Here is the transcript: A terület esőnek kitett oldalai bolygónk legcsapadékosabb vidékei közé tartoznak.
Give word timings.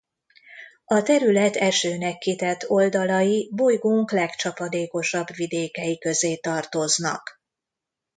A 0.85 1.01
terület 1.01 1.55
esőnek 1.55 2.17
kitett 2.17 2.69
oldalai 2.69 3.51
bolygónk 3.53 4.11
legcsapadékosabb 4.11 5.33
vidékei 5.35 5.97
közé 5.97 6.37
tartoznak. 6.37 7.41